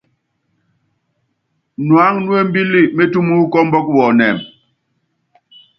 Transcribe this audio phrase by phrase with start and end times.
[1.87, 4.37] Nuáŋu nú embíli métúm wu kɔ́ɔmbɔk wɔnɛ́m.